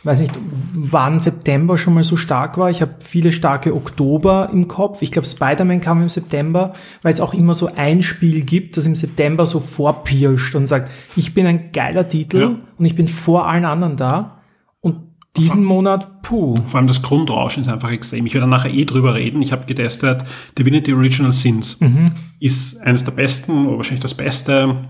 weiß 0.02 0.20
nicht, 0.20 0.38
wann 0.72 1.20
September 1.20 1.76
schon 1.76 1.94
mal 1.94 2.04
so 2.04 2.16
stark 2.16 2.56
war. 2.56 2.70
Ich 2.70 2.80
habe 2.80 2.94
viele 3.04 3.32
starke 3.32 3.74
Oktober 3.74 4.48
im 4.50 4.66
Kopf. 4.66 5.02
Ich 5.02 5.12
glaube, 5.12 5.28
Spider-Man 5.28 5.80
kam 5.82 6.00
im 6.02 6.08
September, 6.08 6.72
weil 7.02 7.12
es 7.12 7.20
auch 7.20 7.34
immer 7.34 7.52
so 7.54 7.68
ein 7.76 8.02
Spiel 8.02 8.42
gibt, 8.42 8.76
das 8.76 8.86
im 8.86 8.94
September 8.94 9.44
so 9.44 9.60
vorpirscht 9.60 10.54
und 10.54 10.66
sagt, 10.66 10.90
ich 11.16 11.34
bin 11.34 11.46
ein 11.46 11.72
geiler 11.72 12.08
Titel 12.08 12.40
ja. 12.40 12.56
und 12.78 12.84
ich 12.84 12.94
bin 12.94 13.08
vor 13.08 13.46
allen 13.46 13.66
anderen 13.66 13.96
da. 13.96 14.40
Und 14.80 14.96
diesen 15.36 15.64
Monat, 15.64 16.22
puh. 16.22 16.56
Vor 16.66 16.78
allem 16.78 16.86
das 16.86 17.02
Grundrauschen 17.02 17.62
ist 17.62 17.68
einfach 17.68 17.90
extrem. 17.90 18.24
Ich 18.24 18.32
werde 18.32 18.46
nachher 18.46 18.72
eh 18.72 18.86
drüber 18.86 19.14
reden. 19.14 19.42
Ich 19.42 19.52
habe 19.52 19.66
getestet, 19.66 20.24
Divinity 20.58 20.94
Original 20.94 21.34
Sins 21.34 21.78
mhm. 21.78 22.06
ist 22.38 22.80
eines 22.80 23.04
der 23.04 23.12
besten, 23.12 23.66
oder 23.66 23.76
wahrscheinlich 23.76 24.00
das 24.00 24.14
beste, 24.14 24.88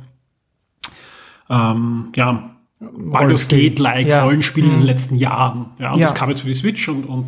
ähm, 1.51 2.13
ja, 2.15 2.60
Baldur's 2.81 3.47
Gate-like 3.49 4.09
ja. 4.09 4.25
Rollenspiel 4.25 4.65
mhm. 4.65 4.71
in 4.71 4.77
den 4.77 4.81
mhm. 4.81 4.87
letzten 4.87 5.17
Jahren. 5.17 5.67
Ja, 5.79 5.93
und 5.93 6.01
ja. 6.01 6.07
das 6.07 6.15
kam 6.15 6.31
jetzt 6.31 6.41
für 6.41 6.49
die 6.49 6.55
Switch 6.55 6.89
und, 6.89 7.05
und 7.05 7.27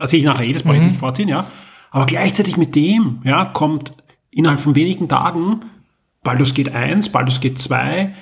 erzähle 0.00 0.20
ich 0.20 0.26
nachher 0.26 0.44
jedes 0.44 0.62
das 0.62 0.66
brauche 0.66 0.76
ich 0.76 0.82
mhm. 0.82 0.88
nicht 0.88 0.98
vorziehen, 0.98 1.28
ja. 1.28 1.46
Aber 1.90 2.06
gleichzeitig 2.06 2.56
mit 2.56 2.74
dem, 2.74 3.20
ja, 3.24 3.44
kommt 3.44 3.92
innerhalb 4.30 4.60
von 4.60 4.74
wenigen 4.74 5.08
Tagen 5.08 5.60
Baldur's 6.22 6.54
Gate 6.54 6.74
1, 6.74 7.10
Baldur's 7.10 7.40
Gate 7.40 7.58
2, 7.58 8.14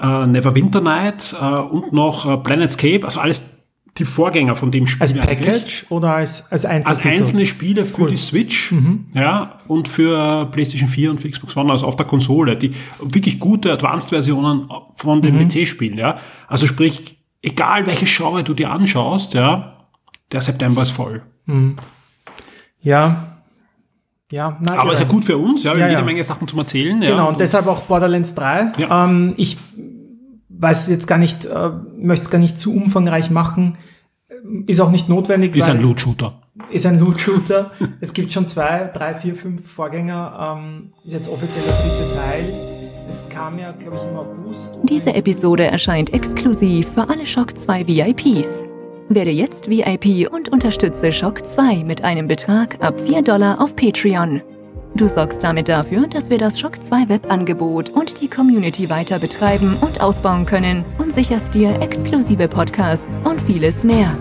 äh, 0.00 0.26
Neverwinter 0.26 0.80
Night 0.80 1.36
äh, 1.40 1.44
und 1.44 1.92
noch 1.92 2.24
äh, 2.24 2.36
Planetscape, 2.38 3.04
also 3.04 3.20
alles 3.20 3.57
die 3.98 4.04
Vorgänger 4.04 4.54
von 4.54 4.70
dem 4.70 4.86
Spiel. 4.86 5.02
Als 5.02 5.14
Package 5.14 5.48
eigentlich. 5.48 5.90
oder 5.90 6.14
als, 6.14 6.50
als 6.52 6.64
einzelne 6.64 6.96
Als 6.96 7.04
einzelne 7.04 7.46
Spiele 7.46 7.84
für 7.84 8.02
cool. 8.02 8.10
die 8.10 8.16
Switch 8.16 8.72
mhm. 8.72 9.06
ja, 9.12 9.58
und 9.66 9.88
für 9.88 10.46
PlayStation 10.46 10.88
4 10.88 11.10
und 11.10 11.20
für 11.20 11.28
Xbox 11.28 11.56
One, 11.56 11.72
also 11.72 11.86
auf 11.86 11.96
der 11.96 12.06
Konsole. 12.06 12.56
Die 12.56 12.72
wirklich 13.00 13.38
gute 13.38 13.72
Advanced-Versionen 13.72 14.68
von 14.94 15.20
den 15.20 15.36
mhm. 15.36 15.48
PC-Spielen. 15.48 15.98
Ja. 15.98 16.16
Also 16.46 16.66
sprich, 16.66 17.18
egal 17.42 17.86
welche 17.86 18.06
Genre 18.06 18.44
du 18.44 18.54
dir 18.54 18.70
anschaust, 18.70 19.34
ja, 19.34 19.88
der 20.30 20.40
September 20.40 20.82
ist 20.82 20.90
voll. 20.90 21.22
Mhm. 21.46 21.76
Ja, 22.80 23.38
ja, 24.30 24.58
nein, 24.60 24.78
aber 24.78 24.92
ist 24.92 24.98
ja 24.98 25.06
gut 25.06 25.24
für 25.24 25.38
uns, 25.38 25.62
ja, 25.62 25.72
wir 25.72 25.78
ja, 25.78 25.84
haben 25.84 25.90
jede 25.90 26.00
ja. 26.00 26.04
Menge 26.04 26.22
Sachen 26.22 26.46
zum 26.46 26.58
Erzählen. 26.58 27.00
Genau, 27.00 27.16
ja. 27.16 27.24
und 27.24 27.40
deshalb 27.40 27.66
auch 27.66 27.82
Borderlands 27.82 28.34
3. 28.34 28.72
Ja. 28.76 29.04
Ähm, 29.06 29.32
ich 29.38 29.56
weiß 30.58 30.88
jetzt 30.88 31.06
gar 31.06 31.18
nicht, 31.18 31.44
äh, 31.44 31.70
möchte 31.96 32.22
es 32.24 32.30
gar 32.30 32.38
nicht 32.38 32.60
zu 32.60 32.74
umfangreich 32.74 33.30
machen. 33.30 33.78
Ist 34.66 34.80
auch 34.80 34.90
nicht 34.90 35.08
notwendig. 35.08 35.56
Ist 35.56 35.68
ein 35.68 35.80
Loot-Shooter. 35.80 36.40
Ist 36.70 36.86
ein 36.86 36.98
Loot-Shooter. 36.98 37.70
es 38.00 38.12
gibt 38.12 38.32
schon 38.32 38.48
zwei, 38.48 38.90
drei, 38.92 39.14
vier, 39.14 39.34
fünf 39.34 39.70
Vorgänger. 39.70 40.58
Ähm, 40.58 40.92
ist 41.04 41.12
jetzt 41.12 41.28
offiziell 41.28 41.64
der 41.64 41.74
dritte 41.74 42.14
Teil. 42.14 42.78
Es 43.08 43.26
kam 43.28 43.58
ja, 43.58 43.72
glaube 43.72 43.96
ich, 43.96 44.02
im 44.02 44.16
August. 44.16 44.78
Diese 44.82 45.14
Episode 45.14 45.64
erscheint 45.64 46.12
exklusiv 46.12 46.88
für 46.88 47.08
alle 47.08 47.24
Shock 47.24 47.58
2 47.58 47.86
VIPs. 47.86 48.64
Werde 49.08 49.30
jetzt 49.30 49.70
VIP 49.70 50.30
und 50.30 50.50
unterstütze 50.50 51.10
Shock 51.10 51.46
2 51.46 51.84
mit 51.84 52.04
einem 52.04 52.28
Betrag 52.28 52.76
ab 52.84 53.00
4 53.00 53.22
Dollar 53.22 53.62
auf 53.62 53.74
Patreon. 53.74 54.42
Du 54.98 55.06
sorgst 55.06 55.44
damit 55.44 55.68
dafür, 55.68 56.08
dass 56.08 56.28
wir 56.28 56.38
das 56.38 56.58
Shock 56.58 56.82
2 56.82 57.08
Webangebot 57.08 57.90
und 57.90 58.20
die 58.20 58.28
Community 58.28 58.90
weiter 58.90 59.20
betreiben 59.20 59.76
und 59.80 60.00
ausbauen 60.00 60.44
können 60.44 60.84
und 60.98 61.12
sicherst 61.12 61.54
dir 61.54 61.80
exklusive 61.80 62.48
Podcasts 62.48 63.20
und 63.20 63.40
vieles 63.42 63.84
mehr. 63.84 64.18